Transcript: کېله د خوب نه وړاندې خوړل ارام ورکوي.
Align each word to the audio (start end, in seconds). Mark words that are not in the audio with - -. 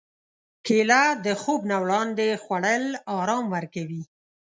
کېله 0.65 1.03
د 1.25 1.27
خوب 1.41 1.61
نه 1.71 1.77
وړاندې 1.83 2.27
خوړل 2.43 2.85
ارام 3.19 3.45
ورکوي. 3.55 4.03